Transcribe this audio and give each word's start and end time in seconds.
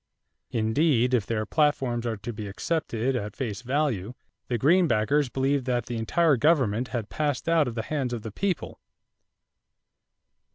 Indeed, 0.49 1.13
if 1.13 1.27
their 1.27 1.45
platforms 1.45 2.07
are 2.07 2.17
to 2.17 2.33
be 2.33 2.47
accepted 2.47 3.15
at 3.15 3.35
face 3.35 3.61
value, 3.61 4.15
the 4.47 4.57
Greenbackers 4.57 5.31
believed 5.31 5.65
that 5.65 5.85
the 5.85 5.97
entire 5.97 6.37
government 6.37 6.87
had 6.87 7.09
passed 7.09 7.47
out 7.47 7.67
of 7.67 7.75
the 7.75 7.83
hands 7.83 8.11
of 8.11 8.23
the 8.23 8.31
people. 8.31 8.79